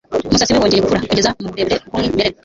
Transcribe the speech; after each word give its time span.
Umusatsi 0.27 0.51
we 0.53 0.59
wongeye 0.61 0.81
gukura 0.83 1.03
kugeza 1.05 1.35
muburebure 1.41 1.75
bwumwimerere 1.87 2.37